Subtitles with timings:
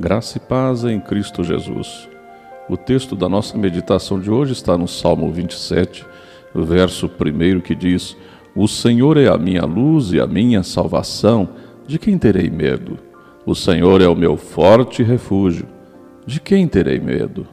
[0.00, 2.08] Graça e paz em Cristo Jesus.
[2.68, 6.06] O texto da nossa meditação de hoje está no Salmo 27,
[6.54, 8.16] verso 1, que diz:
[8.54, 11.48] O Senhor é a minha luz e a minha salvação,
[11.84, 12.96] de quem terei medo?
[13.44, 15.66] O Senhor é o meu forte refúgio,
[16.24, 17.44] de quem terei medo?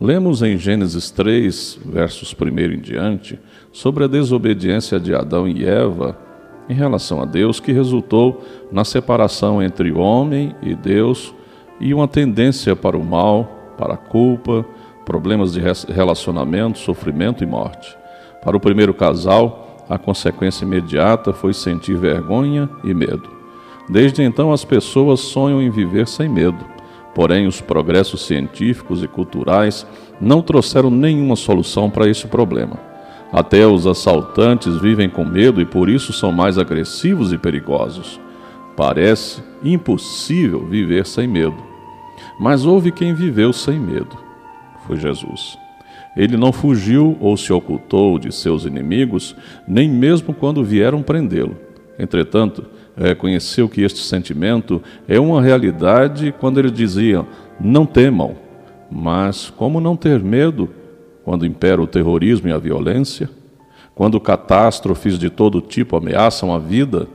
[0.00, 3.40] Lemos em Gênesis 3, versos 1 em diante,
[3.72, 6.25] sobre a desobediência de Adão e Eva
[6.68, 11.34] em relação a Deus, que resultou na separação entre homem e Deus
[11.80, 14.64] e uma tendência para o mal, para a culpa,
[15.04, 15.60] problemas de
[15.92, 17.96] relacionamento, sofrimento e morte.
[18.42, 23.30] Para o primeiro casal, a consequência imediata foi sentir vergonha e medo.
[23.88, 26.64] Desde então, as pessoas sonham em viver sem medo.
[27.14, 29.86] Porém, os progressos científicos e culturais
[30.20, 32.78] não trouxeram nenhuma solução para esse problema.
[33.32, 38.20] Até os assaltantes vivem com medo e por isso são mais agressivos e perigosos.
[38.76, 41.56] Parece impossível viver sem medo.
[42.38, 44.16] Mas houve quem viveu sem medo.
[44.86, 45.58] Foi Jesus.
[46.16, 51.56] Ele não fugiu ou se ocultou de seus inimigos, nem mesmo quando vieram prendê-lo.
[51.98, 52.64] Entretanto,
[52.96, 57.24] reconheceu que este sentimento é uma realidade quando ele dizia:
[57.60, 58.36] Não temam.
[58.90, 60.70] Mas como não ter medo
[61.26, 63.28] quando impera o terrorismo e a violência,
[63.96, 67.08] quando catástrofes de todo tipo ameaçam a vida,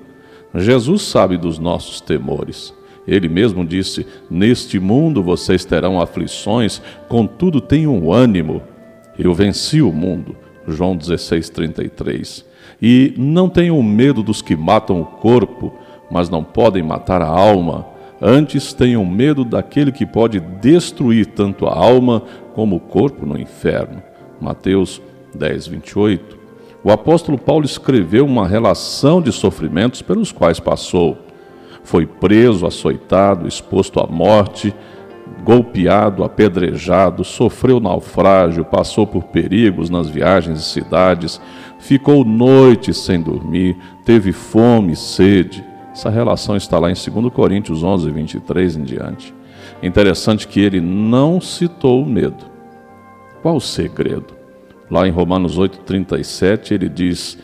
[0.54, 2.74] Jesus sabe dos nossos temores.
[3.08, 8.62] Ele mesmo disse: Neste mundo vocês terão aflições, contudo tenham ânimo.
[9.18, 10.36] Eu venci o mundo.
[10.68, 12.44] João 16:33.
[12.82, 15.74] E não tenham medo dos que matam o corpo,
[16.12, 17.86] mas não podem matar a alma.
[18.22, 22.22] Antes tenham medo daquele que pode destruir tanto a alma
[22.54, 24.04] como o corpo no inferno.
[24.40, 25.02] Mateus
[25.34, 26.38] 10, 28.
[26.84, 31.18] O apóstolo Paulo escreveu uma relação de sofrimentos pelos quais passou.
[31.84, 34.72] Foi preso, açoitado, exposto à morte,
[35.44, 41.42] golpeado, apedrejado, sofreu naufrágio, passou por perigos nas viagens e cidades,
[41.80, 43.76] ficou noites sem dormir,
[44.06, 45.71] teve fome e sede.
[45.92, 49.34] Essa relação está lá em 2 Coríntios 11, 23 em diante.
[49.84, 52.46] Interessante que ele não citou o medo.
[53.42, 54.34] Qual o segredo?
[54.90, 57.38] Lá em Romanos 8,37 ele diz: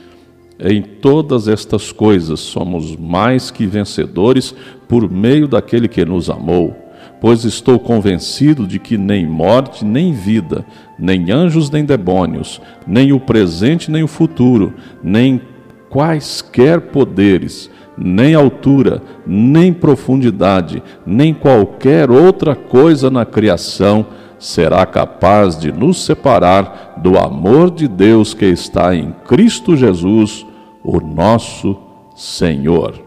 [0.59, 4.53] Em todas estas coisas somos mais que vencedores
[4.87, 6.75] por meio daquele que nos amou.
[7.19, 10.63] Pois estou convencido de que nem morte, nem vida,
[10.99, 15.41] nem anjos, nem demônios, nem o presente, nem o futuro, nem
[15.89, 24.05] quaisquer poderes, nem altura, nem profundidade, nem qualquer outra coisa na criação
[24.39, 30.45] será capaz de nos separar do amor de Deus que está em Cristo Jesus,
[30.83, 31.77] o nosso
[32.15, 33.01] Senhor,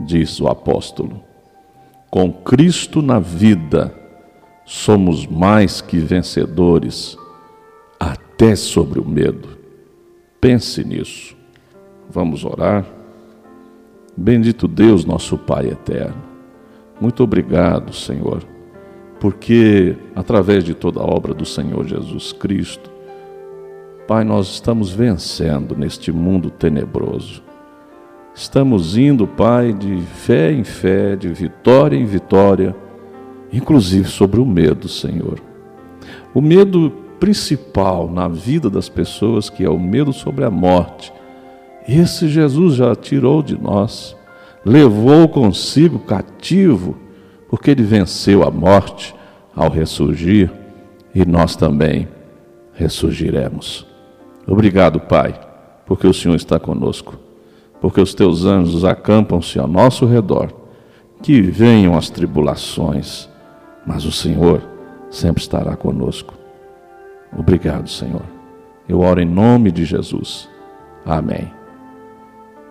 [0.00, 1.20] diz o apóstolo.
[2.10, 3.94] Com Cristo na vida,
[4.64, 7.16] somos mais que vencedores,
[8.00, 9.48] até sobre o medo.
[10.40, 11.36] Pense nisso.
[12.10, 12.84] Vamos orar.
[14.16, 16.22] Bendito Deus, nosso Pai eterno.
[17.00, 18.44] Muito obrigado, Senhor,
[19.18, 22.90] porque através de toda a obra do Senhor Jesus Cristo,
[24.06, 27.42] Pai, nós estamos vencendo neste mundo tenebroso.
[28.34, 32.76] Estamos indo, Pai, de fé em fé, de vitória em vitória,
[33.52, 35.40] inclusive sobre o medo, Senhor.
[36.32, 41.12] O medo principal na vida das pessoas, que é o medo sobre a morte,
[41.86, 44.16] esse Jesus já tirou de nós,
[44.64, 46.96] levou consigo cativo,
[47.48, 49.14] porque ele venceu a morte
[49.54, 50.50] ao ressurgir
[51.14, 52.08] e nós também
[52.72, 53.86] ressurgiremos.
[54.46, 55.38] Obrigado, Pai,
[55.86, 57.18] porque o Senhor está conosco,
[57.80, 60.52] porque os teus anjos acampam-se ao nosso redor.
[61.22, 63.30] Que venham as tribulações,
[63.86, 64.62] mas o Senhor
[65.10, 66.34] sempre estará conosco.
[67.36, 68.24] Obrigado, Senhor.
[68.86, 70.48] Eu oro em nome de Jesus.
[71.06, 71.63] Amém.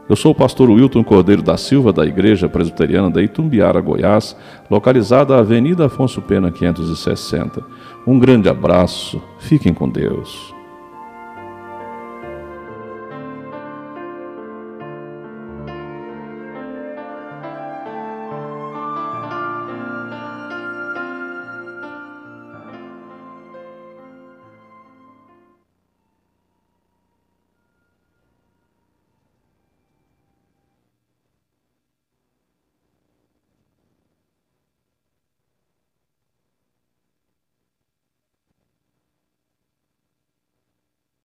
[0.09, 4.35] Eu sou o pastor Wilton Cordeiro da Silva, da Igreja Presbiteriana da Itumbiara, Goiás,
[4.69, 7.63] localizada na Avenida Afonso Pena 560.
[8.05, 10.52] Um grande abraço, fiquem com Deus.